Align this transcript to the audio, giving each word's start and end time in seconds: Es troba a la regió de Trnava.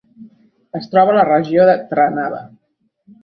Es 0.79 0.87
troba 0.93 1.13
a 1.15 1.17
la 1.17 1.25
regió 1.27 1.67
de 1.71 1.75
Trnava. 1.91 2.43